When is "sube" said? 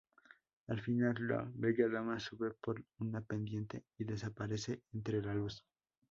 2.19-2.49